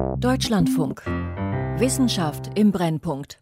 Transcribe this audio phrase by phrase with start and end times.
[0.00, 1.02] Deutschlandfunk.
[1.76, 3.38] Wissenschaft im Brennpunkt.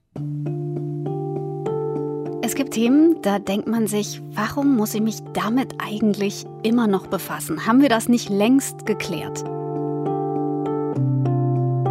[2.43, 7.07] Es gibt Themen, da denkt man sich, warum muss ich mich damit eigentlich immer noch
[7.07, 7.65] befassen?
[7.65, 9.45] Haben wir das nicht längst geklärt?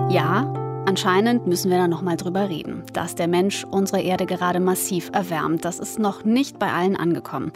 [0.09, 0.53] Ja,
[0.86, 5.11] anscheinend müssen wir da noch mal drüber reden, dass der Mensch unsere Erde gerade massiv
[5.13, 5.63] erwärmt.
[5.63, 7.54] Das ist noch nicht bei allen angekommen.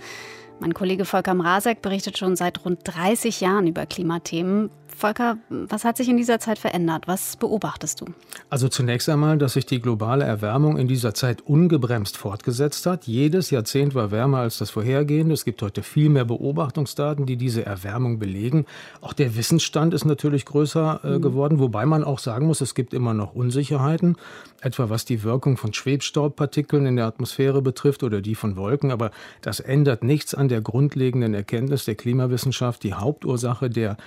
[0.61, 4.69] Mein Kollege Volker Mrazek berichtet schon seit rund 30 Jahren über Klimathemen.
[4.95, 7.07] Volker, was hat sich in dieser Zeit verändert?
[7.07, 8.05] Was beobachtest du?
[8.49, 13.07] Also zunächst einmal, dass sich die globale Erwärmung in dieser Zeit ungebremst fortgesetzt hat.
[13.07, 15.33] Jedes Jahrzehnt war wärmer als das vorhergehende.
[15.33, 18.65] Es gibt heute viel mehr Beobachtungsdaten, die diese Erwärmung belegen.
[19.01, 21.21] Auch der Wissensstand ist natürlich größer äh, mhm.
[21.21, 24.17] geworden, wobei man auch sagen muss, es gibt immer noch Unsicherheiten,
[24.61, 28.91] etwa was die Wirkung von Schwebstaubpartikeln in der Atmosphäre betrifft oder die von Wolken.
[28.91, 32.83] Aber das ändert nichts an der grundlegenden Erkenntnis der Klimawissenschaft.
[32.83, 33.97] Die Hauptursache der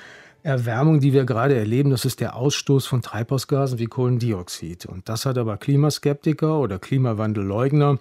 [0.44, 4.84] Erwärmung, die wir gerade erleben, das ist der Ausstoß von Treibhausgasen wie Kohlendioxid.
[4.84, 7.98] Und das hat aber Klimaskeptiker oder Klimawandelleugner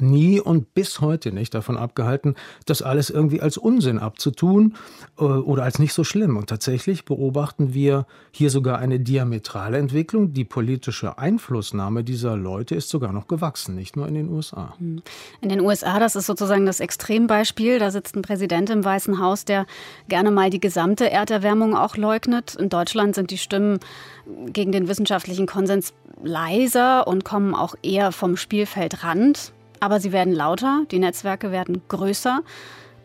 [0.00, 2.34] nie und bis heute nicht davon abgehalten,
[2.66, 4.74] das alles irgendwie als Unsinn abzutun
[5.18, 6.36] äh, oder als nicht so schlimm.
[6.36, 10.32] Und tatsächlich beobachten wir hier sogar eine diametrale Entwicklung.
[10.32, 14.74] Die politische Einflussnahme dieser Leute ist sogar noch gewachsen, nicht nur in den USA.
[14.78, 15.02] Hm.
[15.40, 17.78] In den USA, das ist sozusagen das Extrembeispiel.
[17.78, 19.66] Da sitzt ein Präsident im Weißen Haus, der
[20.08, 22.54] gerne mal die gesamte Erderwärmung auch leugnet.
[22.54, 23.78] In Deutschland sind die Stimmen
[24.52, 29.52] gegen den wissenschaftlichen Konsens leiser und kommen auch eher vom Spielfeldrand.
[29.80, 32.42] Aber sie werden lauter, die Netzwerke werden größer.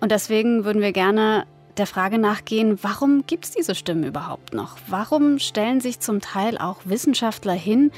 [0.01, 1.45] Und deswegen würden wir gerne
[1.77, 4.77] der Frage nachgehen, warum gibt es diese Stimmen überhaupt noch?
[4.87, 7.91] Warum stellen sich zum Teil auch Wissenschaftler hin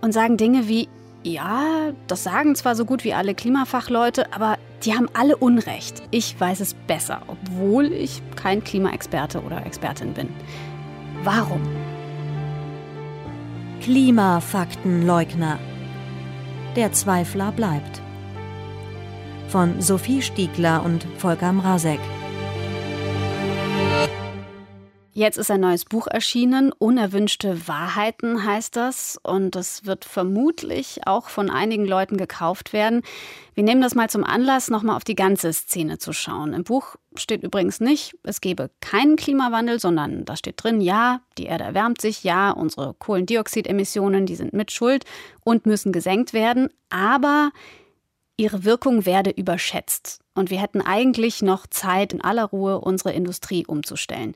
[0.00, 0.88] und sagen Dinge wie,
[1.22, 6.02] ja, das sagen zwar so gut wie alle Klimafachleute, aber die haben alle Unrecht.
[6.10, 10.28] Ich weiß es besser, obwohl ich kein Klimaexperte oder Expertin bin.
[11.22, 11.60] Warum?
[13.82, 15.58] Klimafaktenleugner.
[16.80, 18.00] Der Zweifler bleibt.
[19.48, 22.00] Von Sophie Stiegler und Volker Mrazek.
[25.20, 26.72] Jetzt ist ein neues Buch erschienen.
[26.72, 29.20] Unerwünschte Wahrheiten heißt das.
[29.22, 33.02] Und das wird vermutlich auch von einigen Leuten gekauft werden.
[33.52, 36.54] Wir nehmen das mal zum Anlass, nochmal auf die ganze Szene zu schauen.
[36.54, 41.44] Im Buch steht übrigens nicht, es gebe keinen Klimawandel, sondern da steht drin, ja, die
[41.44, 45.04] Erde erwärmt sich, ja, unsere Kohlendioxidemissionen, die sind mit Schuld
[45.44, 46.70] und müssen gesenkt werden.
[46.88, 47.50] Aber
[48.38, 50.20] ihre Wirkung werde überschätzt.
[50.34, 54.34] Und wir hätten eigentlich noch Zeit, in aller Ruhe unsere Industrie umzustellen.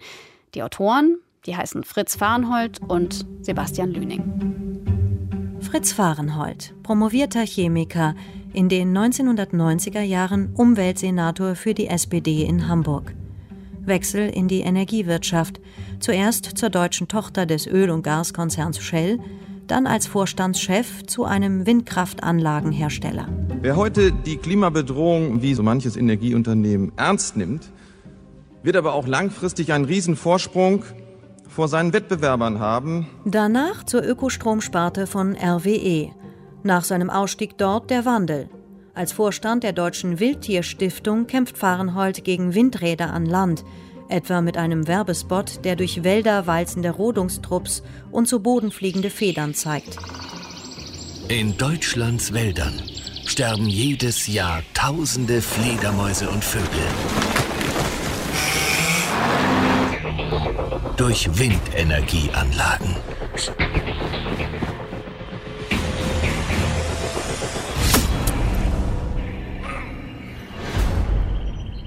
[0.54, 5.58] Die Autoren, die heißen Fritz Fahrenhold und Sebastian Lüning.
[5.60, 8.14] Fritz Fahrenhold, promovierter Chemiker,
[8.52, 13.14] in den 1990er Jahren Umweltsenator für die SPD in Hamburg.
[13.84, 15.60] Wechsel in die Energiewirtschaft,
[15.98, 19.18] zuerst zur deutschen Tochter des Öl- und Gaskonzerns Shell,
[19.66, 23.26] dann als Vorstandschef zu einem Windkraftanlagenhersteller.
[23.60, 27.72] Wer heute die Klimabedrohung wie so manches Energieunternehmen ernst nimmt,
[28.64, 30.84] wird aber auch langfristig einen Riesenvorsprung
[31.48, 33.06] vor seinen Wettbewerbern haben.
[33.24, 36.10] Danach zur Ökostromsparte von RWE.
[36.64, 38.48] Nach seinem Ausstieg dort der Wandel.
[38.94, 43.64] Als Vorstand der Deutschen Wildtierstiftung kämpft Fahrenhold gegen Windräder an Land,
[44.08, 49.96] etwa mit einem Werbespot, der durch Wälder walzende Rodungstrupps und zu Boden fliegende Federn zeigt.
[51.28, 52.80] In Deutschlands Wäldern
[53.26, 57.33] sterben jedes Jahr tausende Fledermäuse und Vögel.
[60.96, 62.96] Durch Windenergieanlagen.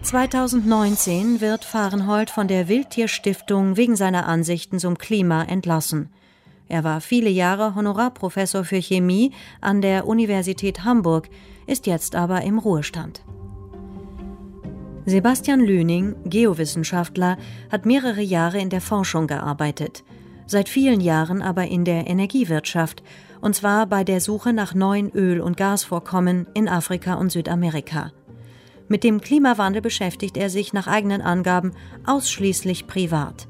[0.02, 6.10] (2019) wird Fahrenhold von der Wildtierstiftung wegen seiner Ansichten zum Klima entlassen.
[6.70, 9.32] Er war viele Jahre Honorarprofessor für Chemie
[9.62, 11.30] an der Universität Hamburg,
[11.66, 13.24] ist jetzt aber im Ruhestand.
[15.10, 17.38] Sebastian Lüning, Geowissenschaftler,
[17.72, 20.04] hat mehrere Jahre in der Forschung gearbeitet,
[20.48, 23.04] seit vielen Jahren aber in der Energiewirtschaft,
[23.40, 28.12] und zwar bei der Suche nach neuen Öl- und Gasvorkommen in Afrika und Südamerika.
[28.90, 31.72] Mit dem Klimawandel beschäftigt er sich nach eigenen Angaben
[32.06, 33.48] ausschließlich privat.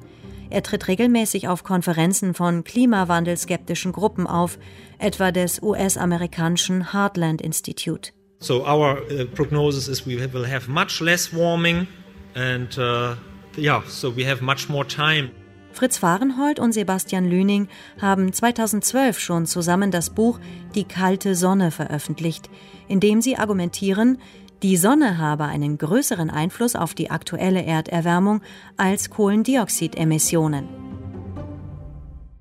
[0.51, 4.59] Er tritt regelmäßig auf Konferenzen von klimawandelskeptischen Gruppen auf,
[4.99, 8.11] etwa des US-amerikanischen Heartland Institute.
[8.39, 11.87] So our uh, prognosis is we will have much less warming
[12.35, 13.15] and uh,
[13.57, 15.31] yeah, so we have much more time.
[15.71, 17.67] Fritz Fahrenhold und Sebastian Lüning
[18.01, 20.39] haben 2012 schon zusammen das Buch
[20.75, 22.49] Die kalte Sonne veröffentlicht,
[22.87, 24.17] in dem sie argumentieren,
[24.63, 28.41] die Sonne habe einen größeren Einfluss auf die aktuelle Erderwärmung
[28.75, 30.96] als Kohlendioxidemissionen.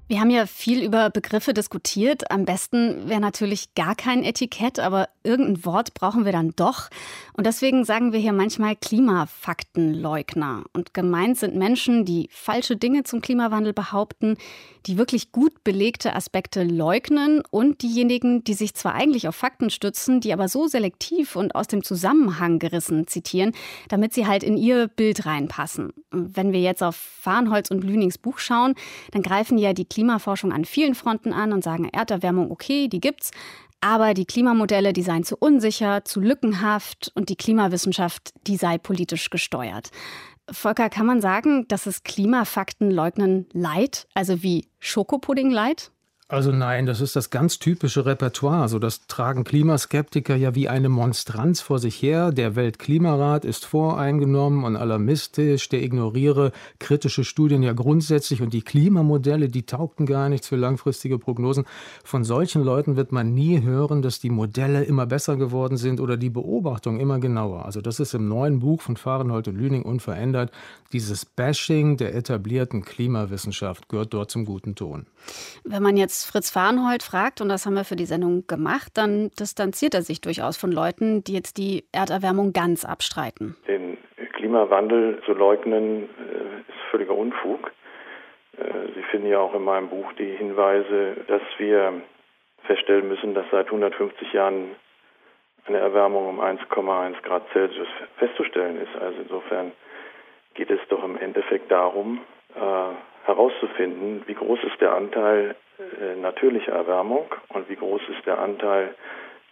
[0.09, 2.31] Wir haben ja viel über Begriffe diskutiert.
[2.31, 6.91] Am besten wäre natürlich gar kein Etikett, aber irgendein Wort brauchen wir dann doch.
[7.37, 10.65] Und deswegen sagen wir hier manchmal Klimafaktenleugner.
[10.73, 14.39] Und gemeint sind Menschen, die falsche Dinge zum Klimawandel behaupten,
[14.87, 20.21] die wirklich gut belegte Aspekte leugnen und diejenigen, die sich zwar eigentlich auf Fakten stützen,
[20.21, 23.53] die aber so selektiv und aus dem Zusammenhang gerissen zitieren,
[23.89, 25.93] damit sie halt in ihr Bild reinpassen.
[26.11, 28.75] Wenn wir jetzt auf Farnholz und Lünings Buch schauen,
[29.11, 33.31] dann greifen ja die Klimaforschung an vielen Fronten an und sagen, Erderwärmung, okay, die gibt's.
[33.81, 39.31] Aber die Klimamodelle, die seien zu unsicher, zu lückenhaft und die Klimawissenschaft, die sei politisch
[39.31, 39.91] gesteuert.
[40.51, 45.91] Volker, kann man sagen, dass es Klimafaktenleugnen leid, also wie Schokopudding leid?
[46.29, 48.63] Also nein, das ist das ganz typische Repertoire.
[48.63, 52.33] Also das tragen Klimaskeptiker ja wie eine Monstranz vor sich her.
[52.33, 55.69] Der Weltklimarat ist voreingenommen und alarmistisch.
[55.69, 56.51] Der ignoriere
[56.81, 61.65] kritische Studien ja grundsätzlich und die Klimamodelle, die taugten gar nichts für langfristige Prognosen.
[62.03, 66.17] Von solchen Leuten wird man nie hören, dass die Modelle immer besser geworden sind oder
[66.17, 67.67] die Beobachtung immer genauer.
[67.67, 70.51] Also das ist im neuen Buch von Fahrenhold und Lüning unverändert.
[70.93, 75.07] Dieses Bashing der etablierten Klimawissenschaft gehört dort zum guten Ton.
[75.63, 79.31] Wenn man jetzt Fritz Fahrenhold fragt, und das haben wir für die Sendung gemacht, dann
[79.39, 83.57] distanziert er sich durchaus von Leuten, die jetzt die Erderwärmung ganz abstreiten.
[83.67, 83.99] Den
[84.33, 87.73] Klimawandel zu leugnen, äh, ist völliger Unfug.
[88.57, 92.01] Äh, Sie finden ja auch in meinem Buch die Hinweise, dass wir
[92.65, 94.77] feststellen müssen, dass seit 150 Jahren
[95.67, 98.95] eine Erwärmung um 1,1 Grad Celsius festzustellen ist.
[99.01, 99.73] Also insofern
[100.55, 102.21] geht es doch im Endeffekt darum,
[102.55, 102.61] äh,
[103.27, 108.95] herauszufinden, wie groß ist der Anteil äh, natürlicher Erwärmung und wie groß ist der Anteil,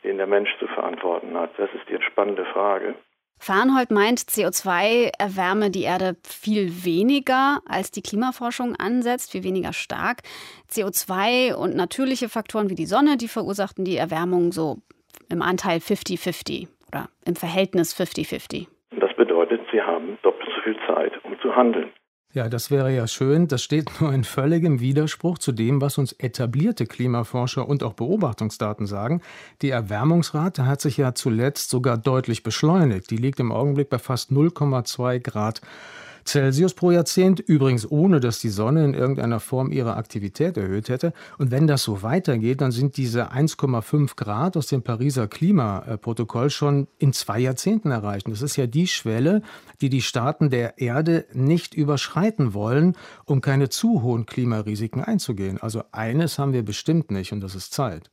[0.05, 1.51] den der Mensch zu verantworten hat.
[1.59, 2.95] Das ist die spannende Frage.
[3.39, 10.23] Farnhold meint, CO2 erwärme die Erde viel weniger, als die Klimaforschung ansetzt, viel weniger stark.
[10.71, 14.79] CO2 und natürliche Faktoren wie die Sonne, die verursachten die Erwärmung so
[15.31, 18.67] im Anteil 50-50 oder im Verhältnis 50-50.
[18.99, 21.91] Das bedeutet, sie haben doppelt so viel Zeit, um zu handeln.
[22.35, 23.47] Ja, das wäre ja schön.
[23.47, 28.89] Das steht nur in völligem Widerspruch zu dem, was uns etablierte Klimaforscher und auch Beobachtungsdaten
[28.89, 29.23] sagen.
[29.63, 33.09] Die Erwärmungsrate hat sich ja zuletzt sogar deutlich beschleunigt.
[33.13, 35.61] Die liegt im Augenblick bei fast 0,2 Grad
[36.27, 41.13] Celsius pro Jahrzehnt, übrigens ohne dass die Sonne in irgendeiner Form ihre Aktivität erhöht hätte.
[41.39, 46.89] Und wenn das so weitergeht, dann sind diese 1,5 Grad aus dem Pariser Klimaprotokoll schon
[46.99, 48.29] in zwei Jahrzehnten erreicht.
[48.29, 49.43] Das ist ja die Schwelle,
[49.81, 55.59] die die Staaten der Erde nicht überschreiten wollen, um keine zu hohen Klimarisiken einzugehen.
[55.61, 58.11] Also eines haben wir bestimmt nicht und das ist Zeit.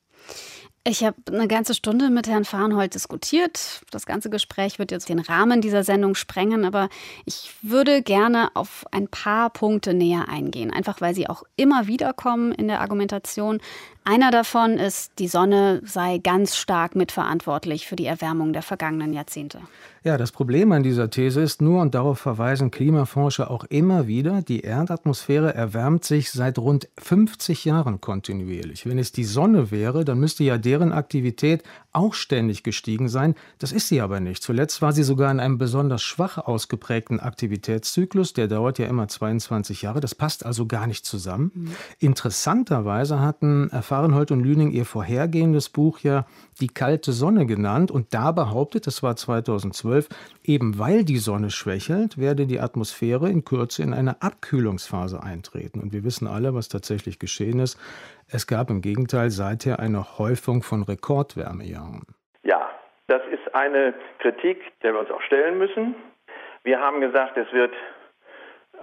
[0.83, 3.81] Ich habe eine ganze Stunde mit Herrn Farnhold diskutiert.
[3.92, 6.89] Das ganze Gespräch wird jetzt den Rahmen dieser Sendung sprengen, aber
[7.24, 12.13] ich würde gerne auf ein paar Punkte näher eingehen, einfach weil sie auch immer wieder
[12.13, 13.60] kommen in der Argumentation.
[14.03, 19.59] Einer davon ist, die Sonne sei ganz stark mitverantwortlich für die Erwärmung der vergangenen Jahrzehnte.
[20.03, 24.42] Ja, das Problem an dieser These ist nur, und darauf verweisen Klimaforscher auch immer wieder,
[24.42, 28.88] die Erdatmosphäre erwärmt sich seit rund 50 Jahren kontinuierlich.
[28.88, 31.62] Wenn es die Sonne wäre, dann müsste ja deren Aktivität
[31.93, 33.35] auch ständig gestiegen sein.
[33.59, 34.41] Das ist sie aber nicht.
[34.43, 38.33] Zuletzt war sie sogar in einem besonders schwach ausgeprägten Aktivitätszyklus.
[38.33, 39.99] Der dauert ja immer 22 Jahre.
[39.99, 41.51] Das passt also gar nicht zusammen.
[41.53, 41.71] Mhm.
[41.99, 46.25] Interessanterweise hatten Fahrenhold und Lüning ihr vorhergehendes Buch ja
[46.60, 50.10] Die kalte Sonne genannt und da behauptet, das war 2012,
[50.43, 55.79] eben weil die Sonne schwächelt, werde die Atmosphäre in Kürze in eine Abkühlungsphase eintreten.
[55.79, 57.77] Und wir wissen alle, was tatsächlich geschehen ist.
[58.33, 62.03] Es gab im Gegenteil seither eine Häufung von Rekordwärmejahren.
[62.43, 62.69] Ja,
[63.07, 65.95] das ist eine Kritik, der wir uns auch stellen müssen.
[66.63, 67.73] Wir haben gesagt, es wird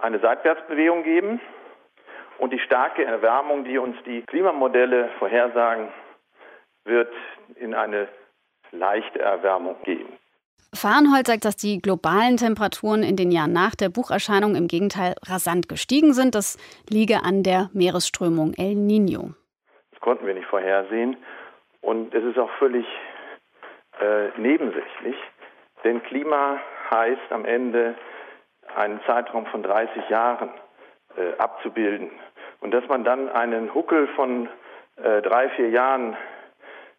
[0.01, 1.41] eine Seitwärtsbewegung geben.
[2.37, 5.89] Und die starke Erwärmung, die uns die Klimamodelle vorhersagen,
[6.85, 7.11] wird
[7.55, 8.07] in eine
[8.71, 10.07] leichte Erwärmung gehen.
[10.73, 15.67] Fahrenhold sagt, dass die globalen Temperaturen in den Jahren nach der Bucherscheinung im Gegenteil rasant
[15.67, 16.35] gestiegen sind.
[16.35, 19.33] Das liege an der Meeresströmung El Niño.
[20.09, 21.17] Konnten wir nicht vorhersehen.
[21.81, 22.83] Und es ist auch völlig
[24.01, 25.15] äh, nebensächlich,
[25.83, 27.93] denn Klima heißt am Ende
[28.75, 30.49] einen Zeitraum von 30 Jahren
[31.15, 32.09] äh, abzubilden.
[32.59, 34.49] Und dass man dann einen Huckel von
[34.95, 36.17] äh, drei, vier Jahren,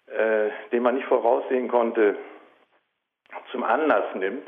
[0.06, 2.14] äh, den man nicht voraussehen konnte,
[3.50, 4.46] zum Anlass nimmt,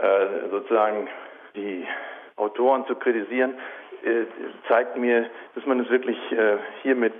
[0.00, 1.08] äh, sozusagen
[1.56, 1.84] die
[2.36, 3.58] Autoren zu kritisieren,
[4.68, 7.14] zeigt mir, dass man es wirklich äh, hier mit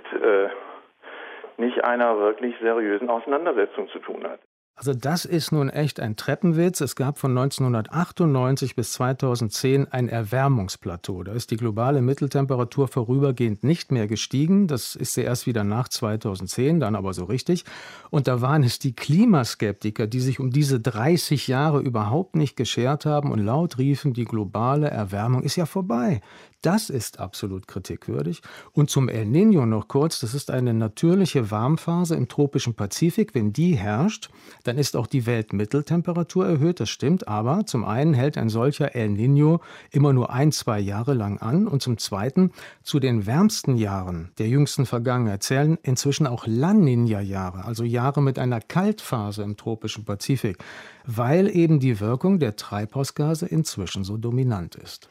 [1.57, 4.39] nicht einer wirklich seriösen Auseinandersetzung zu tun hat.
[4.77, 6.81] Also das ist nun echt ein Treppenwitz.
[6.81, 11.23] Es gab von 1998 bis 2010 ein Erwärmungsplateau.
[11.23, 14.67] Da ist die globale Mitteltemperatur vorübergehend nicht mehr gestiegen.
[14.67, 17.63] Das ist sie erst wieder nach 2010, dann aber so richtig.
[18.09, 23.05] Und da waren es die Klimaskeptiker, die sich um diese 30 Jahre überhaupt nicht geschert
[23.05, 26.19] haben und laut riefen, die globale Erwärmung ist ja vorbei.
[26.65, 28.41] Das ist absolut kritikwürdig.
[28.73, 33.35] Und zum El Niño noch kurz, das ist eine natürliche Warmphase im tropischen Pazifik.
[33.35, 34.31] Wenn die herrscht,
[34.63, 37.27] dann ist auch die Weltmitteltemperatur erhöht, das stimmt.
[37.27, 39.59] Aber zum einen hält ein solcher El Niño
[39.91, 41.67] immer nur ein, zwei Jahre lang an.
[41.67, 47.63] Und zum zweiten, zu den wärmsten Jahren der jüngsten Vergangenheit zählen inzwischen auch La Niña-Jahre,
[47.63, 50.57] also Jahre mit einer Kaltphase im tropischen Pazifik,
[51.05, 55.09] weil eben die Wirkung der Treibhausgase inzwischen so dominant ist.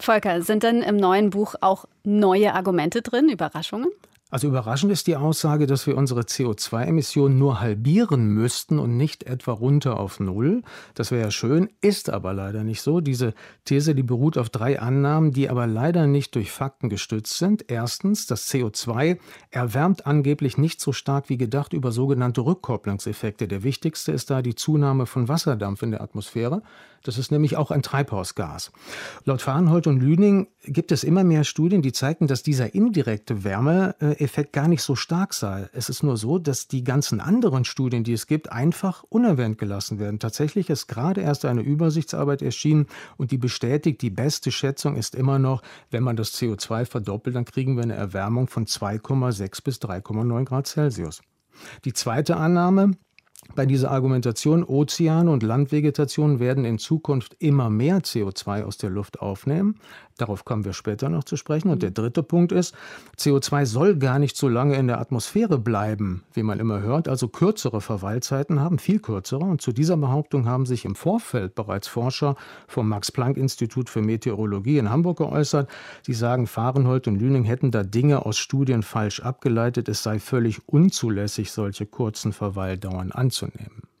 [0.00, 3.88] Volker, sind denn im neuen Buch auch neue Argumente drin, Überraschungen?
[4.34, 9.52] Also überraschend ist die Aussage, dass wir unsere CO2-Emissionen nur halbieren müssten und nicht etwa
[9.52, 10.62] runter auf Null.
[10.94, 13.00] Das wäre ja schön, ist aber leider nicht so.
[13.00, 13.32] Diese
[13.64, 17.66] These, die beruht auf drei Annahmen, die aber leider nicht durch Fakten gestützt sind.
[17.70, 19.18] Erstens, das CO2
[19.52, 23.46] erwärmt angeblich nicht so stark wie gedacht über sogenannte Rückkopplungseffekte.
[23.46, 26.62] Der wichtigste ist da die Zunahme von Wasserdampf in der Atmosphäre.
[27.04, 28.72] Das ist nämlich auch ein Treibhausgas.
[29.26, 33.44] Laut Fahrenhold und Lüning gibt es immer mehr Studien, die zeigen, dass dieser indirekte
[34.24, 35.68] Wärmeeffekt gar nicht so stark sei.
[35.74, 39.98] Es ist nur so, dass die ganzen anderen Studien, die es gibt, einfach unerwähnt gelassen
[39.98, 40.18] werden.
[40.18, 42.86] Tatsächlich ist gerade erst eine Übersichtsarbeit erschienen
[43.18, 47.44] und die bestätigt, die beste Schätzung ist immer noch, wenn man das CO2 verdoppelt, dann
[47.44, 51.20] kriegen wir eine Erwärmung von 2,6 bis 3,9 Grad Celsius.
[51.84, 52.92] Die zweite Annahme,
[53.54, 59.20] bei dieser Argumentation, Ozeane und Landvegetation werden in Zukunft immer mehr CO2 aus der Luft
[59.20, 59.76] aufnehmen.
[60.16, 61.70] Darauf kommen wir später noch zu sprechen.
[61.70, 62.74] Und der dritte Punkt ist,
[63.18, 67.26] CO2 soll gar nicht so lange in der Atmosphäre bleiben, wie man immer hört, also
[67.26, 69.44] kürzere Verweilzeiten haben, viel kürzere.
[69.44, 72.36] Und zu dieser Behauptung haben sich im Vorfeld bereits Forscher
[72.68, 75.68] vom Max-Planck-Institut für Meteorologie in Hamburg geäußert.
[76.06, 79.88] Die sagen, Fahrenhold und Lüning hätten da Dinge aus Studien falsch abgeleitet.
[79.88, 83.93] Es sei völlig unzulässig, solche kurzen Verweildauern anzunehmen.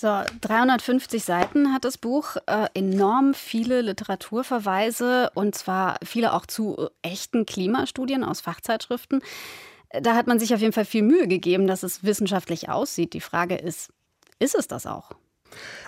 [0.00, 6.76] So, 350 Seiten hat das Buch, äh, enorm viele Literaturverweise und zwar viele auch zu
[6.78, 9.22] äh, echten Klimastudien aus Fachzeitschriften.
[9.90, 13.12] Da hat man sich auf jeden Fall viel Mühe gegeben, dass es wissenschaftlich aussieht.
[13.12, 13.92] Die Frage ist,
[14.38, 15.10] ist es das auch?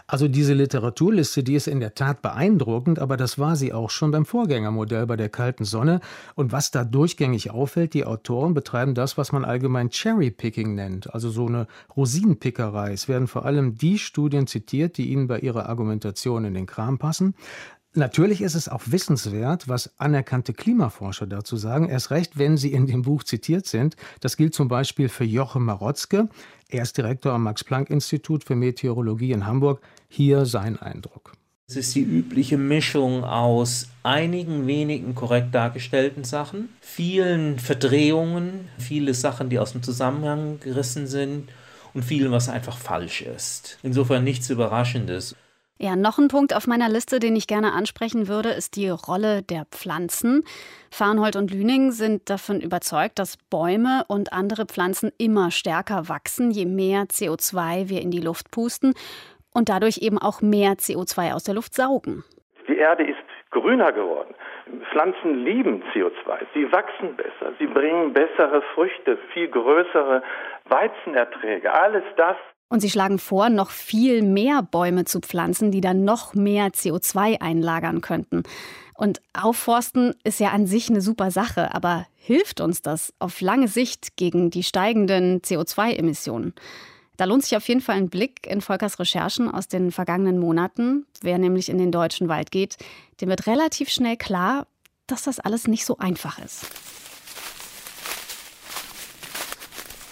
[0.07, 4.11] Also diese Literaturliste, die ist in der Tat beeindruckend, aber das war sie auch schon
[4.11, 6.01] beim Vorgängermodell bei der kalten Sonne.
[6.35, 11.31] Und was da durchgängig auffällt, die Autoren betreiben das, was man allgemein Cherry-Picking nennt, also
[11.31, 12.93] so eine Rosinenpickerei.
[12.93, 16.99] Es werden vor allem die Studien zitiert, die ihnen bei ihrer Argumentation in den Kram
[16.99, 17.35] passen.
[17.93, 22.87] Natürlich ist es auch wissenswert, was anerkannte Klimaforscher dazu sagen, erst recht, wenn sie in
[22.87, 23.97] dem Buch zitiert sind.
[24.21, 26.29] Das gilt zum Beispiel für Jochen Marotzke.
[26.73, 29.83] Er ist Direktor am Max-Planck-Institut für Meteorologie in Hamburg.
[30.09, 31.33] Hier sein Eindruck.
[31.67, 39.51] Es ist die übliche Mischung aus einigen wenigen korrekt dargestellten Sachen, vielen Verdrehungen, viele Sachen,
[39.51, 41.49] die aus dem Zusammenhang gerissen sind
[41.93, 43.79] und vielem, was einfach falsch ist.
[43.83, 45.35] Insofern nichts Überraschendes.
[45.83, 49.41] Ja, noch ein Punkt auf meiner Liste, den ich gerne ansprechen würde, ist die Rolle
[49.43, 50.45] der Pflanzen.
[50.91, 56.67] Farnhold und Lüning sind davon überzeugt, dass Bäume und andere Pflanzen immer stärker wachsen, je
[56.67, 58.93] mehr CO2 wir in die Luft pusten
[59.55, 62.25] und dadurch eben auch mehr CO2 aus der Luft saugen.
[62.69, 63.17] Die Erde ist
[63.51, 64.35] grüner geworden.
[64.93, 66.41] Pflanzen lieben CO2.
[66.53, 67.55] Sie wachsen besser.
[67.59, 70.23] Sie bringen bessere Früchte, viel größere
[70.69, 71.73] Weizenerträge.
[71.73, 72.37] Alles das
[72.71, 77.43] und sie schlagen vor, noch viel mehr Bäume zu pflanzen, die dann noch mehr CO2
[77.43, 78.45] einlagern könnten.
[78.95, 83.67] Und Aufforsten ist ja an sich eine super Sache, aber hilft uns das auf lange
[83.67, 86.55] Sicht gegen die steigenden CO2-Emissionen?
[87.17, 91.07] Da lohnt sich auf jeden Fall ein Blick in Volkers Recherchen aus den vergangenen Monaten.
[91.21, 92.77] Wer nämlich in den deutschen Wald geht,
[93.21, 94.67] dem wird relativ schnell klar,
[95.07, 96.67] dass das alles nicht so einfach ist.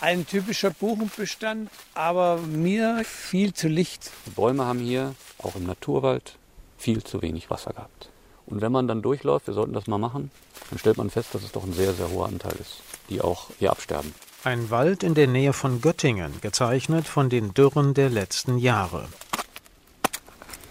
[0.00, 4.10] Ein typischer Buchenbestand, aber mir viel zu licht.
[4.26, 6.36] Die Bäume haben hier, auch im Naturwald,
[6.76, 8.10] viel zu wenig Wasser gehabt.
[8.46, 10.30] Und wenn man dann durchläuft, wir sollten das mal machen,
[10.70, 13.48] dann stellt man fest, dass es doch ein sehr, sehr hoher Anteil ist, die auch
[13.58, 14.14] hier absterben.
[14.44, 19.08] Ein Wald in der Nähe von Göttingen, gezeichnet von den Dürren der letzten Jahre.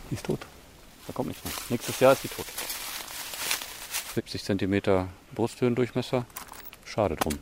[0.09, 0.39] Die ist tot.
[1.05, 1.53] Da kommt nichts mehr.
[1.69, 2.45] Nächstes Jahr ist sie tot.
[4.15, 6.25] 70 cm Brusthöhendurchmesser.
[6.85, 7.37] Schade drum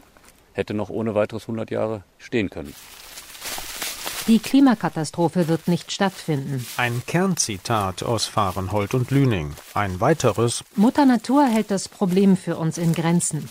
[0.55, 2.74] hätte noch ohne weiteres 100 Jahre stehen können.
[4.27, 6.65] Die Klimakatastrophe wird nicht stattfinden.
[6.77, 9.53] Ein Kernzitat aus Fahrenhold und Lüning.
[9.75, 13.50] Ein weiteres Mutter Natur hält das Problem für uns in Grenzen.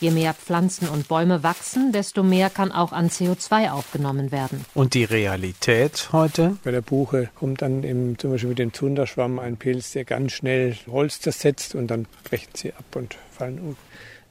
[0.00, 4.64] Je mehr Pflanzen und Bäume wachsen, desto mehr kann auch an CO2 aufgenommen werden.
[4.74, 6.56] Und die Realität heute?
[6.64, 10.32] Bei der Buche kommt dann im, zum Beispiel mit dem Zunderschwamm ein Pilz, der ganz
[10.32, 13.76] schnell Holz zersetzt und dann brechen sie ab und fallen um.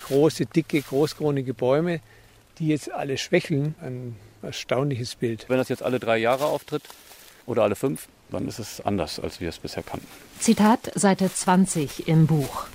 [0.08, 2.00] Große, dicke, großkronige Bäume,
[2.60, 3.76] die jetzt alle schwächeln.
[3.82, 5.46] Ein erstaunliches Bild.
[5.48, 6.84] Wenn das jetzt alle drei Jahre auftritt
[7.46, 10.08] oder alle fünf, dann ist es anders, als wir es bisher kannten.
[10.40, 12.66] Zitat Seite 20 im Buch.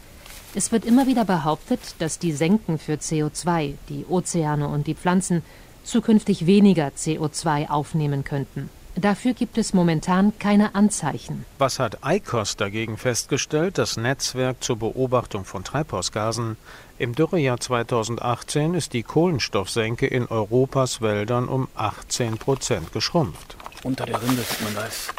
[0.54, 5.42] Es wird immer wieder behauptet, dass die Senken für CO2, die Ozeane und die Pflanzen,
[5.84, 8.70] zukünftig weniger CO2 aufnehmen könnten.
[9.00, 11.44] Dafür gibt es momentan keine Anzeichen.
[11.58, 16.56] Was hat ICOS dagegen festgestellt, das Netzwerk zur Beobachtung von Treibhausgasen?
[16.98, 23.56] Im Dürrejahr 2018 ist die Kohlenstoffsenke in Europas Wäldern um 18 Prozent geschrumpft.
[23.84, 25.14] Unter der Rinde sieht man, da ist,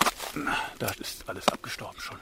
[0.79, 2.17] da ist alles abgestorben schon.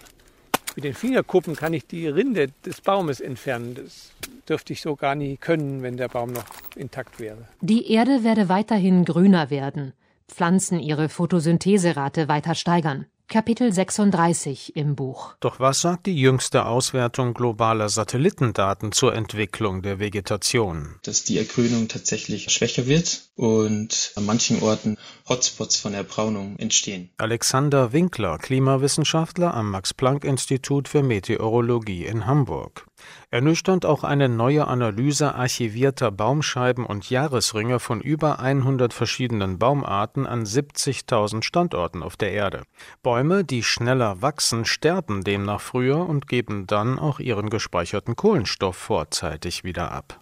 [0.75, 3.73] Mit den Fingerkuppen kann ich die Rinde des Baumes entfernen.
[3.73, 4.11] Das
[4.47, 6.45] dürfte ich so gar nie können, wenn der Baum noch
[6.75, 7.47] intakt wäre.
[7.61, 9.93] Die Erde werde weiterhin grüner werden.
[10.27, 13.05] Pflanzen ihre Photosyntheserate weiter steigern.
[13.29, 15.35] Kapitel 36 im Buch.
[15.41, 20.95] Doch was sagt die jüngste Auswertung globaler Satellitendaten zur Entwicklung der Vegetation?
[21.03, 27.09] Dass die Ergrünung tatsächlich schwächer wird und an manchen Orten Hotspots von Erbraunung entstehen.
[27.17, 32.85] Alexander Winkler, Klimawissenschaftler am Max-Planck-Institut für Meteorologie in Hamburg.
[33.29, 40.45] Ernüchternd auch eine neue Analyse archivierter Baumscheiben und Jahresringe von über 100 verschiedenen Baumarten an
[40.45, 42.63] 70.000 Standorten auf der Erde.
[43.03, 49.63] Bäume, die schneller wachsen, sterben demnach früher und geben dann auch ihren gespeicherten Kohlenstoff vorzeitig
[49.63, 50.21] wieder ab.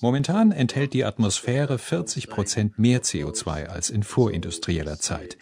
[0.00, 5.36] Momentan enthält die Atmosphäre 40 Prozent mehr CO2 als in vorindustrieller Zeit.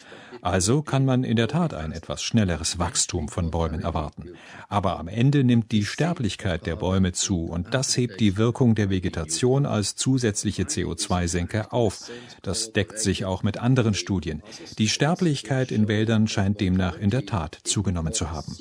[0.47, 4.29] Also kann man in der Tat ein etwas schnelleres Wachstum von Bäumen erwarten.
[4.69, 8.89] Aber am Ende nimmt die Sterblichkeit der Bäume zu und das hebt die Wirkung der
[8.89, 12.09] Vegetation als zusätzliche CO2-Senke auf.
[12.43, 14.41] Das deckt sich auch mit anderen Studien.
[14.77, 18.55] Die Sterblichkeit in Wäldern scheint demnach in der Tat zugenommen zu haben.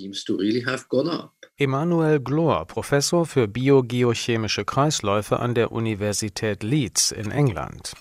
[1.56, 7.92] Emanuel Glor, Professor für biogeochemische Kreisläufe an der Universität Leeds in England.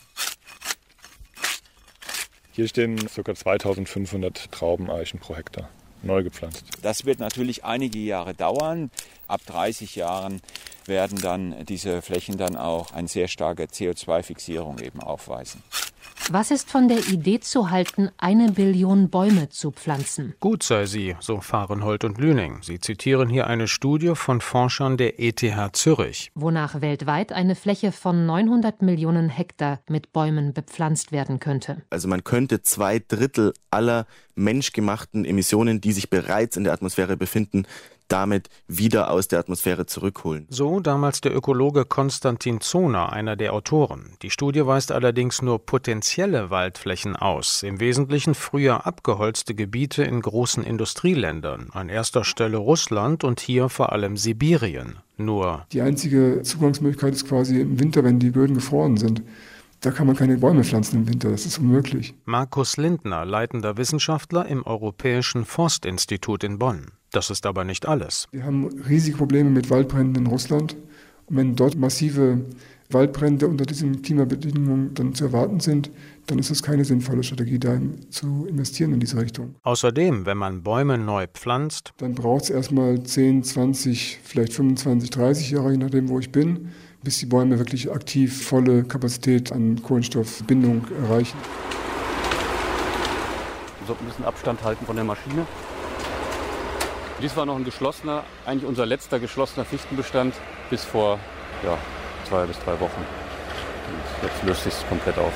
[2.55, 3.35] Hier stehen ca.
[3.35, 5.67] 2500 Traubeneichen pro Hektar,
[6.03, 6.63] neu gepflanzt.
[6.81, 8.91] Das wird natürlich einige Jahre dauern.
[9.27, 10.41] Ab 30 Jahren
[10.85, 15.63] werden dann diese Flächen dann auch eine sehr starke CO2-Fixierung eben aufweisen.
[16.31, 20.33] Was ist von der Idee zu halten, eine Billion Bäume zu pflanzen?
[20.39, 22.63] Gut sei sie, so Fahrenhold und Lüning.
[22.63, 26.31] Sie zitieren hier eine Studie von Forschern der ETH Zürich.
[26.33, 31.83] Wonach weltweit eine Fläche von 900 Millionen Hektar mit Bäumen bepflanzt werden könnte.
[31.91, 37.67] Also man könnte zwei Drittel aller menschgemachten Emissionen, die sich bereits in der Atmosphäre befinden,
[38.07, 40.45] damit wieder aus der Atmosphäre zurückholen.
[40.49, 44.15] So damals der Ökologe Konstantin Zoner, einer der Autoren.
[44.21, 50.63] Die Studie weist allerdings nur potenzielle Waldflächen aus, im Wesentlichen früher abgeholzte Gebiete in großen
[50.63, 54.97] Industrieländern, an erster Stelle Russland und hier vor allem Sibirien.
[55.17, 59.23] Nur die einzige Zugangsmöglichkeit ist quasi im Winter, wenn die Böden gefroren sind.
[59.81, 62.15] Da kann man keine Bäume pflanzen im Winter, das ist unmöglich.
[62.25, 66.91] Markus Lindner, leitender Wissenschaftler im Europäischen Forstinstitut in Bonn.
[67.15, 68.27] Das ist aber nicht alles.
[68.31, 70.75] Wir haben riesige Probleme mit Waldbränden in Russland.
[71.27, 72.41] Und wenn dort massive
[72.89, 75.89] Waldbrände unter diesen Klimabedingungen dann zu erwarten sind,
[76.27, 79.55] dann ist es keine sinnvolle Strategie, da zu investieren in diese Richtung.
[79.63, 85.51] Außerdem, wenn man Bäume neu pflanzt, dann braucht es erstmal 10, 20, vielleicht 25, 30
[85.51, 90.85] Jahre, je nachdem, wo ich bin, bis die Bäume wirklich aktiv volle Kapazität an Kohlenstoffbindung
[91.01, 91.37] erreichen.
[93.79, 95.45] Wir sollten ein bisschen Abstand halten von der Maschine.
[97.21, 100.35] Dies war noch ein geschlossener, eigentlich unser letzter geschlossener Fichtenbestand
[100.69, 101.17] bis vor
[101.63, 101.77] ja,
[102.25, 103.01] zwei bis drei Wochen.
[103.01, 105.33] Und jetzt löst sich es komplett auf.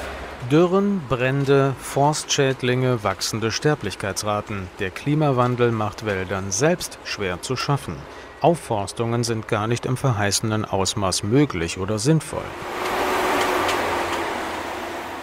[0.52, 4.68] Dürren, Brände, Forstschädlinge, wachsende Sterblichkeitsraten.
[4.80, 7.96] Der Klimawandel macht Wäldern selbst schwer zu schaffen.
[8.42, 12.46] Aufforstungen sind gar nicht im verheißenen Ausmaß möglich oder sinnvoll.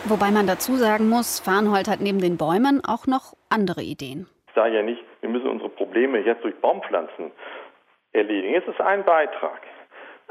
[0.05, 4.27] Wobei man dazu sagen muss, Farnhold hat neben den Bäumen auch noch andere Ideen.
[4.49, 7.33] Ich sage ja nicht, wir müssen unsere Probleme jetzt durch Baumpflanzen
[8.13, 8.55] erledigen.
[8.55, 9.61] Es ist ein Beitrag.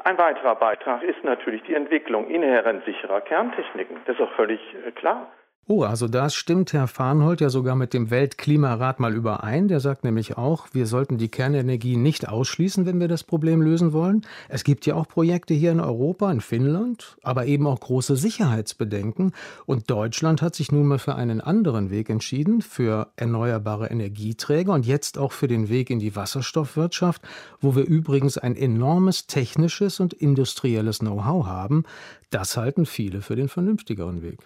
[0.06, 3.98] Ein weiterer Beitrag ist natürlich die Entwicklung inhärent sicherer Kerntechniken.
[4.06, 4.60] Das ist auch völlig
[4.96, 5.28] klar.
[5.68, 9.68] Oh, also da stimmt Herr Farnhold ja sogar mit dem Weltklimarat mal überein.
[9.68, 13.92] Der sagt nämlich auch, wir sollten die Kernenergie nicht ausschließen, wenn wir das Problem lösen
[13.92, 14.22] wollen.
[14.48, 19.32] Es gibt ja auch Projekte hier in Europa, in Finnland, aber eben auch große Sicherheitsbedenken.
[19.66, 24.86] Und Deutschland hat sich nun mal für einen anderen Weg entschieden, für erneuerbare Energieträger und
[24.86, 27.24] jetzt auch für den Weg in die Wasserstoffwirtschaft,
[27.60, 31.86] wo wir übrigens ein enormes technisches und industrielles Know-how haben.
[32.36, 34.40] Das halten viele für den vernünftigeren Weg.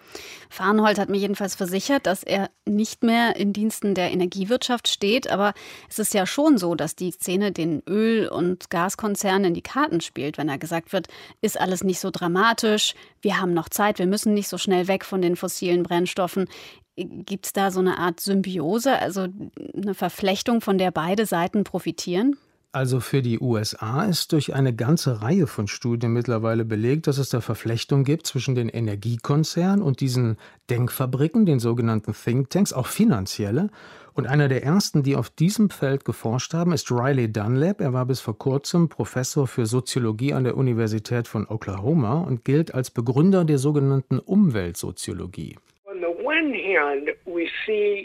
[0.48, 5.28] Farnhold hat mir jedenfalls versichert, dass er nicht mehr in Diensten der Energiewirtschaft steht.
[5.28, 5.54] Aber
[5.88, 10.00] es ist ja schon so, dass die Szene den Öl- und Gaskonzernen in die Karten
[10.00, 11.08] spielt, wenn er gesagt wird,
[11.40, 15.04] ist alles nicht so dramatisch, wir haben noch Zeit, wir müssen nicht so schnell weg
[15.04, 16.46] von den fossilen Brennstoffen.
[16.94, 19.26] Gibt es da so eine Art Symbiose, also
[19.74, 22.36] eine Verflechtung, von der beide Seiten profitieren?
[22.72, 27.28] Also für die USA ist durch eine ganze Reihe von Studien mittlerweile belegt, dass es
[27.28, 30.36] da Verflechtungen gibt zwischen den Energiekonzernen und diesen
[30.70, 33.70] Denkfabriken, den sogenannten Thinktanks, auch finanzielle.
[34.12, 37.80] Und einer der ersten, die auf diesem Feld geforscht haben, ist Riley Dunlap.
[37.80, 42.72] Er war bis vor kurzem Professor für Soziologie an der Universität von Oklahoma und gilt
[42.72, 45.56] als Begründer der sogenannten Umweltsoziologie.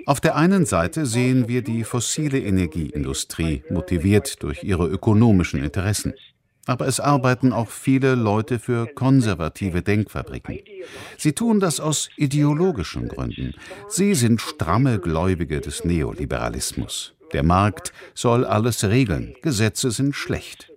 [0.05, 6.13] Auf der einen Seite sehen wir die fossile Energieindustrie, motiviert durch ihre ökonomischen Interessen.
[6.67, 10.59] Aber es arbeiten auch viele Leute für konservative Denkfabriken.
[11.17, 13.53] Sie tun das aus ideologischen Gründen.
[13.87, 17.13] Sie sind stramme Gläubige des Neoliberalismus.
[17.33, 20.71] Der Markt soll alles regeln, Gesetze sind schlecht.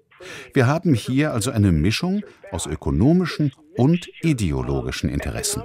[0.53, 5.63] Wir haben hier also eine Mischung aus ökonomischen und ideologischen Interessen.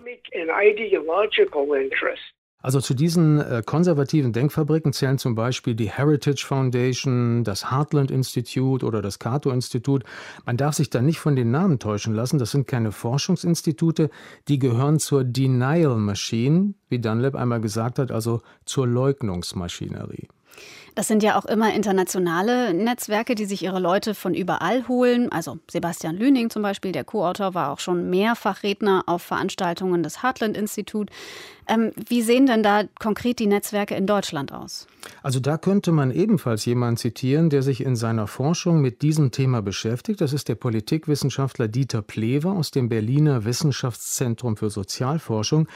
[2.64, 8.86] Also zu diesen äh, konservativen Denkfabriken zählen zum Beispiel die Heritage Foundation, das Heartland Institute
[8.86, 10.06] oder das Cato Institut.
[10.46, 12.40] Man darf sich da nicht von den Namen täuschen lassen.
[12.40, 14.10] Das sind keine Forschungsinstitute,
[14.48, 20.30] die gehören zur Denial Machine, wie Dunlap einmal gesagt hat, also zur Leugnungsmaschinerie.
[20.96, 25.32] Das sind ja auch immer internationale Netzwerke, die sich ihre Leute von überall holen.
[25.32, 30.22] Also Sebastian Lüning zum Beispiel, der Co-Autor, war auch schon mehrfach Redner auf Veranstaltungen des
[30.22, 31.10] Heartland Institut.
[31.68, 34.88] Ähm, wie sehen denn da konkret die Netzwerke in Deutschland aus?
[35.22, 39.62] Also da könnte man ebenfalls jemanden zitieren, der sich in seiner Forschung mit diesem Thema
[39.62, 40.22] beschäftigt.
[40.22, 45.68] Das ist der Politikwissenschaftler Dieter Plewe aus dem Berliner Wissenschaftszentrum für Sozialforschung.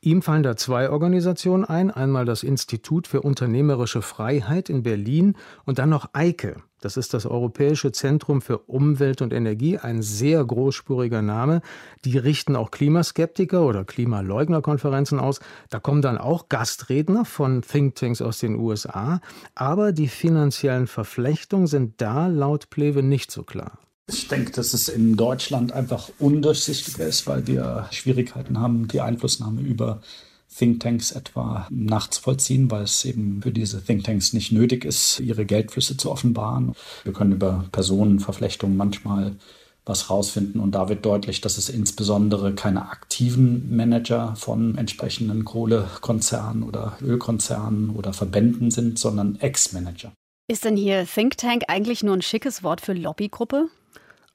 [0.00, 1.90] Ihm fallen da zwei Organisationen ein.
[1.90, 6.56] Einmal das Institut für unternehmerische Freiheit in Berlin und dann noch EIKE.
[6.80, 11.62] Das ist das Europäische Zentrum für Umwelt und Energie, ein sehr großspuriger Name.
[12.04, 15.40] Die richten auch Klimaskeptiker oder Klimaleugnerkonferenzen aus.
[15.70, 19.20] Da kommen dann auch Gastredner von Thinktanks aus den USA.
[19.54, 23.78] Aber die finanziellen Verflechtungen sind da laut Plewe nicht so klar.
[24.08, 29.62] Ich denke, dass es in Deutschland einfach undurchsichtiger ist, weil wir Schwierigkeiten haben, die Einflussnahme
[29.62, 30.00] über
[30.56, 36.10] Thinktanks etwa nachzuvollziehen, weil es eben für diese Thinktanks nicht nötig ist, ihre Geldflüsse zu
[36.10, 36.74] offenbaren.
[37.04, 39.36] Wir können über Personenverflechtungen manchmal
[39.84, 46.64] was rausfinden und da wird deutlich, dass es insbesondere keine aktiven Manager von entsprechenden Kohlekonzernen
[46.64, 50.12] oder Ölkonzernen oder Verbänden sind, sondern Ex-Manager.
[50.48, 53.68] Ist denn hier Think Tank eigentlich nur ein schickes Wort für Lobbygruppe?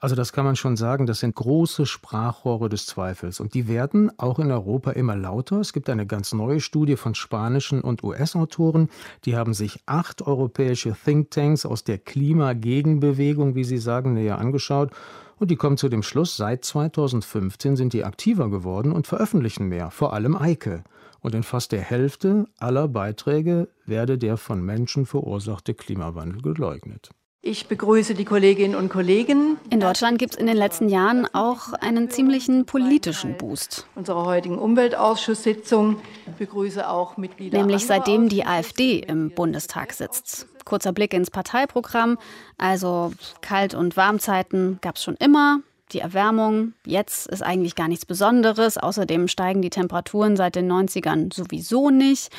[0.01, 4.11] Also das kann man schon sagen, das sind große Sprachrohre des Zweifels und die werden
[4.17, 5.59] auch in Europa immer lauter.
[5.59, 8.89] Es gibt eine ganz neue Studie von spanischen und US-Autoren,
[9.25, 14.89] die haben sich acht europäische Thinktanks aus der Klimagegenbewegung, wie sie sagen, näher angeschaut
[15.37, 19.91] und die kommen zu dem Schluss, seit 2015 sind die aktiver geworden und veröffentlichen mehr,
[19.91, 20.83] vor allem Eike.
[21.19, 27.11] Und in fast der Hälfte aller Beiträge werde der von Menschen verursachte Klimawandel geleugnet.
[27.43, 29.57] Ich begrüße die Kolleginnen und Kollegen.
[29.71, 33.87] In Deutschland gibt es in den letzten Jahren auch einen ziemlichen politischen Boost.
[33.95, 35.97] Unserer heutigen Umweltausschusssitzung
[36.37, 37.57] begrüße auch Mitglieder.
[37.57, 40.45] Nämlich seitdem die AfD im Bundestag sitzt.
[40.65, 42.19] Kurzer Blick ins Parteiprogramm.
[42.59, 45.61] Also Kalt- und Warmzeiten gab es schon immer.
[45.93, 48.77] Die Erwärmung jetzt ist eigentlich gar nichts Besonderes.
[48.77, 52.31] Außerdem steigen die Temperaturen seit den 90ern sowieso nicht.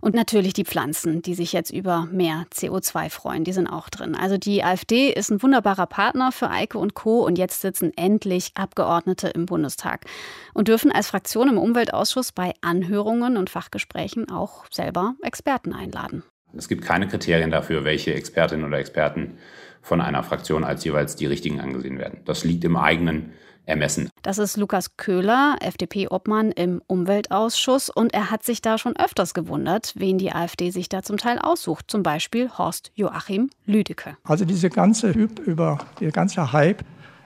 [0.00, 4.14] Und natürlich die Pflanzen, die sich jetzt über mehr CO2 freuen, die sind auch drin.
[4.14, 7.24] Also die AfD ist ein wunderbarer Partner für Eike und Co.
[7.24, 10.06] Und jetzt sitzen endlich Abgeordnete im Bundestag
[10.54, 16.22] und dürfen als Fraktion im Umweltausschuss bei Anhörungen und Fachgesprächen auch selber Experten einladen.
[16.56, 19.38] Es gibt keine Kriterien dafür, welche Expertinnen oder Experten
[19.82, 22.20] von einer Fraktion als jeweils die richtigen angesehen werden.
[22.24, 23.32] Das liegt im eigenen
[23.70, 24.10] ermessen.
[24.22, 27.88] Das ist Lukas Köhler, FDP-Obmann im Umweltausschuss.
[27.88, 31.38] Und er hat sich da schon öfters gewundert, wen die AfD sich da zum Teil
[31.38, 31.86] aussucht.
[31.90, 34.16] Zum Beispiel Horst Joachim Lüdecke.
[34.24, 36.84] Also diese ganze Hype über, der ganze Hype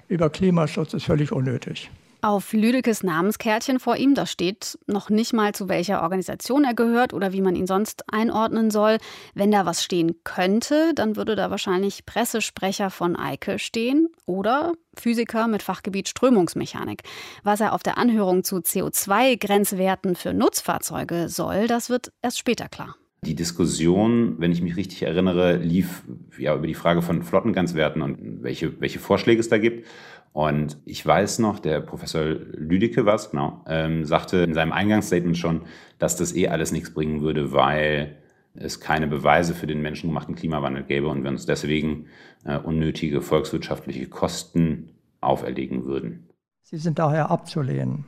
[0.08, 1.90] über Klimaschutz ist völlig unnötig.
[2.24, 7.12] Auf Lüdekes Namenskärtchen vor ihm, da steht noch nicht mal, zu welcher Organisation er gehört
[7.12, 8.96] oder wie man ihn sonst einordnen soll.
[9.34, 15.48] Wenn da was stehen könnte, dann würde da wahrscheinlich Pressesprecher von Eike stehen oder Physiker
[15.48, 17.02] mit Fachgebiet Strömungsmechanik.
[17.42, 22.96] Was er auf der Anhörung zu CO2-Grenzwerten für Nutzfahrzeuge soll, das wird erst später klar.
[23.24, 26.04] Die Diskussion, wenn ich mich richtig erinnere, lief
[26.38, 29.86] ja über die Frage von Flottengrenzwerten und welche, welche Vorschläge es da gibt.
[30.34, 35.60] Und ich weiß noch, der Professor Lüdecke was, genau, ähm, sagte in seinem Eingangsstatement schon,
[36.00, 38.16] dass das eh alles nichts bringen würde, weil
[38.54, 42.06] es keine Beweise für den menschengemachten Klimawandel gäbe und wir uns deswegen
[42.44, 46.28] äh, unnötige volkswirtschaftliche Kosten auferlegen würden.
[46.62, 48.04] Sie sind daher abzulehnen,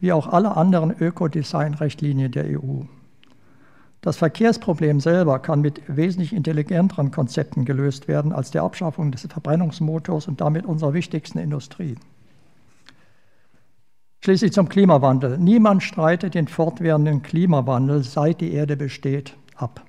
[0.00, 2.82] wie auch alle anderen Ökodesign-Richtlinien der EU.
[4.02, 10.26] Das Verkehrsproblem selber kann mit wesentlich intelligenteren Konzepten gelöst werden als der Abschaffung des Verbrennungsmotors
[10.26, 11.94] und damit unserer wichtigsten Industrie.
[14.24, 15.38] Schließlich zum Klimawandel.
[15.38, 19.84] Niemand streitet den fortwährenden Klimawandel, seit die Erde besteht, ab.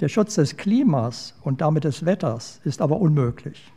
[0.00, 3.72] Der Schutz des Klimas und damit des Wetters ist aber unmöglich.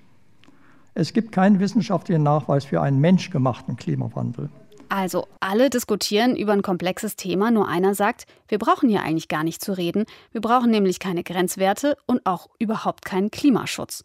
[0.94, 4.50] Es gibt keinen wissenschaftlichen Nachweis für einen menschgemachten Klimawandel.
[4.91, 9.45] Also alle diskutieren über ein komplexes Thema, nur einer sagt, wir brauchen hier eigentlich gar
[9.45, 14.04] nicht zu reden, wir brauchen nämlich keine Grenzwerte und auch überhaupt keinen Klimaschutz.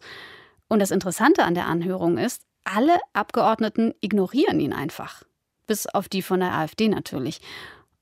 [0.69, 5.23] Und das Interessante an der Anhörung ist, alle Abgeordneten ignorieren ihn einfach.
[5.67, 7.41] Bis auf die von der AfD natürlich.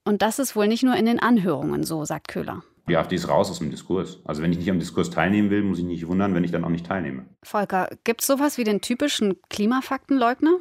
[0.03, 2.61] Und das ist wohl nicht nur in den Anhörungen so, sagt Köhler.
[2.87, 4.19] Die AfD ist raus aus dem Diskurs.
[4.25, 6.63] Also wenn ich nicht am Diskurs teilnehmen will, muss ich nicht wundern, wenn ich dann
[6.63, 7.25] auch nicht teilnehme.
[7.41, 10.59] Volker, gibt es sowas wie den typischen Klimafaktenleugner?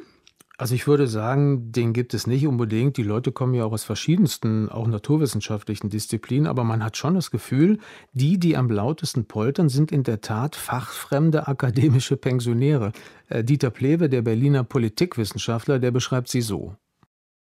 [0.57, 2.95] Also ich würde sagen, den gibt es nicht unbedingt.
[2.95, 7.29] Die Leute kommen ja auch aus verschiedensten, auch naturwissenschaftlichen Disziplinen, aber man hat schon das
[7.29, 7.79] Gefühl,
[8.13, 12.93] die, die am lautesten poltern, sind in der Tat fachfremde akademische Pensionäre.
[13.27, 16.75] Äh, Dieter Plewe, der Berliner Politikwissenschaftler, der beschreibt sie so.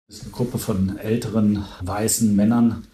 [0.06, 2.86] Das ist eine Gruppe von älteren weißen Männern,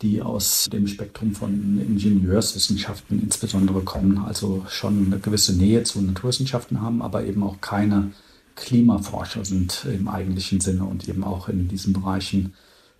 [0.00, 6.80] die aus dem Spektrum von Ingenieurswissenschaften insbesondere kommen, also schon eine gewisse Nähe zu Naturwissenschaften
[6.80, 8.12] haben, aber eben auch keine
[8.60, 12.54] Klimaforscher sind im eigentlichen Sinne und eben auch in diesen Bereichen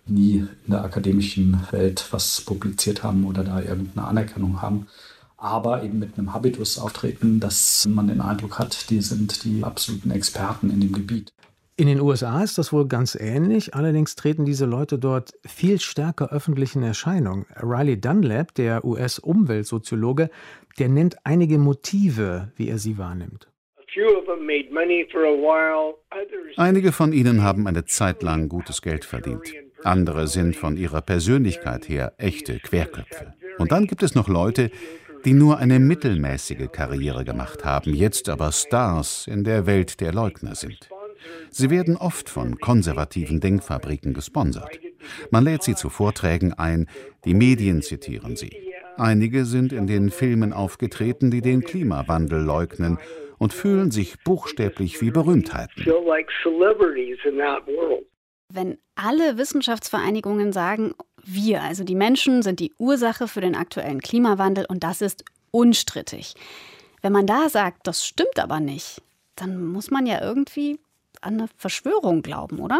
[0.07, 4.87] nie in der akademischen Welt was publiziert haben oder da irgendeine Anerkennung haben,
[5.37, 10.11] aber eben mit einem Habitus auftreten, dass man den Eindruck hat, die sind die absoluten
[10.11, 11.31] Experten in dem Gebiet.
[11.77, 16.29] In den USA ist das wohl ganz ähnlich, allerdings treten diese Leute dort viel stärker
[16.29, 17.45] öffentlich in Erscheinung.
[17.55, 20.29] Riley Dunlap, der US-Umweltsoziologe,
[20.77, 23.50] der nennt einige Motive, wie er sie wahrnimmt.
[26.55, 29.53] Einige von ihnen haben eine Zeit lang gutes Geld verdient.
[29.83, 33.33] Andere sind von ihrer Persönlichkeit her echte Querköpfe.
[33.57, 34.71] Und dann gibt es noch Leute,
[35.25, 40.55] die nur eine mittelmäßige Karriere gemacht haben, jetzt aber Stars in der Welt der Leugner
[40.55, 40.89] sind.
[41.49, 44.79] Sie werden oft von konservativen Denkfabriken gesponsert.
[45.31, 46.87] Man lädt sie zu Vorträgen ein,
[47.25, 48.51] die Medien zitieren sie.
[48.95, 52.97] Einige sind in den Filmen aufgetreten, die den Klimawandel leugnen
[53.41, 55.83] und fühlen sich buchstäblich wie Berühmtheiten.
[58.53, 64.67] Wenn alle Wissenschaftsvereinigungen sagen, wir, also die Menschen, sind die Ursache für den aktuellen Klimawandel
[64.69, 66.35] und das ist unstrittig.
[67.01, 69.01] Wenn man da sagt, das stimmt aber nicht,
[69.35, 70.79] dann muss man ja irgendwie
[71.21, 72.79] an eine Verschwörung glauben, oder?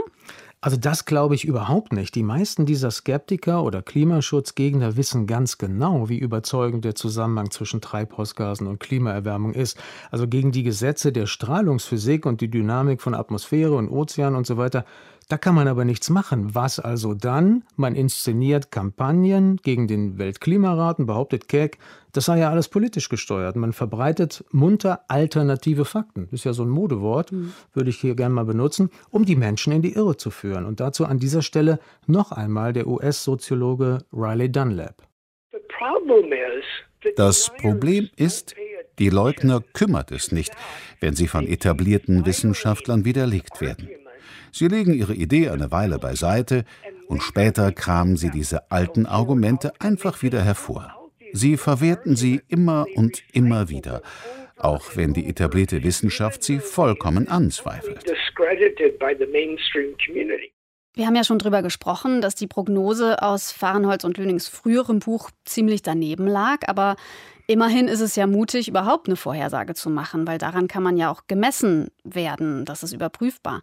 [0.63, 2.13] Also das glaube ich überhaupt nicht.
[2.13, 8.67] Die meisten dieser Skeptiker oder Klimaschutzgegner wissen ganz genau, wie überzeugend der Zusammenhang zwischen Treibhausgasen
[8.67, 9.79] und Klimaerwärmung ist.
[10.11, 14.57] Also gegen die Gesetze der Strahlungsphysik und die Dynamik von Atmosphäre und Ozean und so
[14.57, 14.85] weiter,
[15.31, 16.53] da kann man aber nichts machen.
[16.55, 17.63] Was also dann?
[17.77, 21.79] Man inszeniert Kampagnen gegen den Weltklimarat und behauptet keck,
[22.11, 23.55] das sei ja alles politisch gesteuert.
[23.55, 26.25] Man verbreitet munter alternative Fakten.
[26.25, 27.53] Das ist ja so ein Modewort, mhm.
[27.73, 30.50] würde ich hier gerne mal benutzen, um die Menschen in die Irre zu führen.
[30.57, 35.01] Und dazu an dieser Stelle noch einmal der US-Soziologe Riley Dunlap.
[37.15, 38.55] Das Problem ist,
[38.99, 40.51] die Leugner kümmert es nicht,
[40.99, 43.89] wenn sie von etablierten Wissenschaftlern widerlegt werden.
[44.51, 46.65] Sie legen ihre Idee eine Weile beiseite
[47.07, 51.09] und später kramen sie diese alten Argumente einfach wieder hervor.
[51.33, 54.01] Sie verwerten sie immer und immer wieder,
[54.63, 58.03] auch wenn die etablierte Wissenschaft sie vollkommen anzweifelt.
[60.93, 65.29] Wir haben ja schon darüber gesprochen, dass die Prognose aus Fahrenholz und Lünings früherem Buch
[65.45, 66.95] ziemlich daneben lag, aber
[67.47, 71.09] immerhin ist es ja mutig, überhaupt eine Vorhersage zu machen, weil daran kann man ja
[71.09, 73.61] auch gemessen werden, das ist überprüfbar.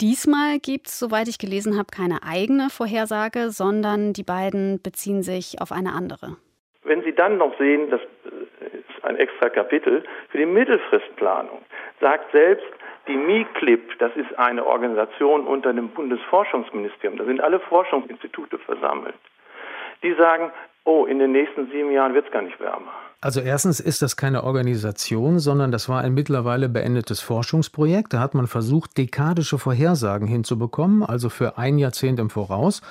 [0.00, 5.60] Diesmal gibt es, soweit ich gelesen habe, keine eigene Vorhersage, sondern die beiden beziehen sich
[5.62, 6.36] auf eine andere.
[6.82, 8.35] Wenn Sie dann noch sehen, das ist
[9.06, 11.60] ein extra Kapitel, für die Mittelfristplanung
[12.00, 12.66] sagt selbst
[13.08, 19.14] Die MICLIP, das ist eine Organisation unter dem Bundesforschungsministerium, da sind alle Forschungsinstitute versammelt.
[20.02, 20.50] Die sagen,
[20.84, 22.92] oh, in den nächsten sieben Jahren wird es gar nicht wärmer.
[23.20, 28.12] Also erstens ist das keine Organisation, sondern das war ein mittlerweile beendetes Forschungsprojekt.
[28.12, 32.82] Da hat man versucht, dekadische Vorhersagen hinzubekommen, also für ein Jahrzehnt im Voraus.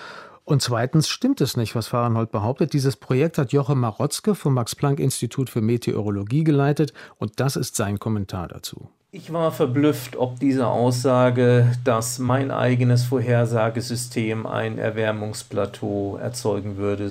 [0.45, 2.73] Und zweitens stimmt es nicht, was Fahrenhold behauptet.
[2.73, 8.47] Dieses Projekt hat Joche Marotzke vom Max-Planck-Institut für Meteorologie geleitet und das ist sein Kommentar
[8.47, 8.87] dazu.
[9.09, 17.09] Ich war verblüfft, ob diese Aussage, dass mein eigenes Vorhersagesystem ein Erwärmungsplateau erzeugen würde.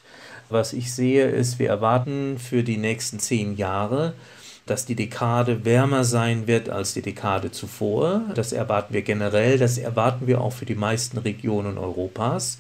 [0.49, 4.13] Was ich sehe, ist, wir erwarten für die nächsten zehn Jahre,
[4.67, 8.21] dass die Dekade wärmer sein wird als die Dekade zuvor.
[8.35, 12.59] Das erwarten wir generell, das erwarten wir auch für die meisten Regionen Europas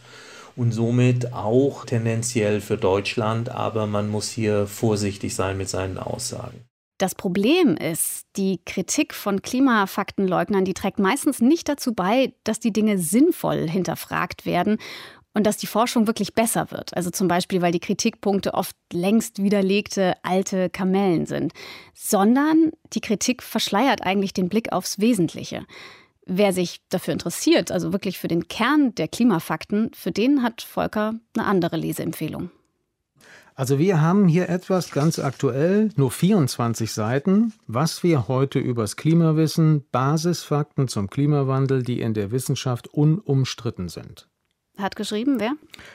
[0.57, 6.64] und somit auch tendenziell für Deutschland, aber man muss hier vorsichtig sein mit seinen Aussagen.
[6.99, 12.73] Das Problem ist, die Kritik von Klimafaktenleugnern, die trägt meistens nicht dazu bei, dass die
[12.73, 14.79] Dinge sinnvoll hinterfragt werden
[15.35, 16.97] und dass die Forschung wirklich besser wird.
[16.97, 21.53] Also zum Beispiel, weil die Kritikpunkte oft längst widerlegte alte Kamellen sind,
[21.93, 25.67] sondern die Kritik verschleiert eigentlich den Blick aufs Wesentliche.
[26.27, 31.15] Wer sich dafür interessiert, also wirklich für den Kern der Klimafakten, für den hat Volker
[31.37, 32.51] eine andere Leseempfehlung.
[33.57, 39.37] Also wir haben hier etwas ganz aktuell, nur 24 Seiten, was wir heute übers Klima
[39.37, 44.29] wissen, Basisfakten zum Klimawandel, die in der Wissenschaft unumstritten sind.
[44.77, 45.53] Hat geschrieben, wer?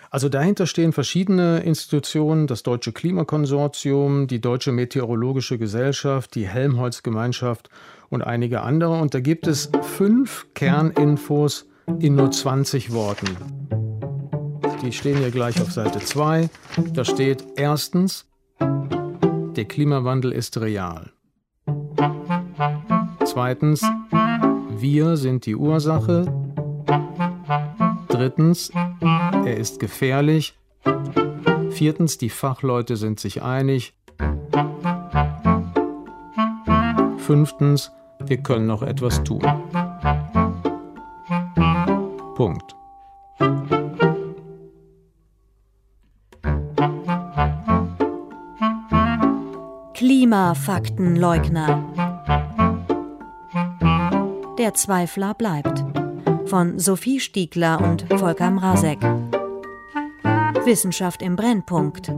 [0.10, 7.70] Also dahinter stehen verschiedene Institutionen, das Deutsche Klimakonsortium, die Deutsche Meteorologische Gesellschaft, die Helmholtz-Gemeinschaft
[8.10, 9.00] und einige andere.
[9.00, 11.68] Und da gibt es fünf Kerninfos
[12.00, 13.28] in nur 20 Worten.
[14.84, 16.50] Die stehen hier gleich auf Seite 2.
[16.94, 18.26] Da steht erstens,
[18.60, 21.12] der Klimawandel ist real.
[23.26, 23.84] Zweitens,
[24.78, 26.26] wir sind die Ursache.
[28.08, 30.58] Drittens, er ist gefährlich.
[31.72, 33.94] Viertens, die Fachleute sind sich einig.
[37.18, 37.92] Fünftens,
[38.30, 39.42] wir können noch etwas tun.
[42.36, 42.76] Punkt.
[49.94, 51.84] Klimafaktenleugner.
[54.58, 55.84] Der Zweifler bleibt.
[56.46, 59.02] Von Sophie Stiegler und Volker Mrazek.
[60.66, 62.12] Wissenschaft im Brennpunkt.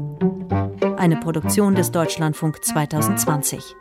[0.97, 3.75] Eine Produktion des Deutschlandfunk 2020.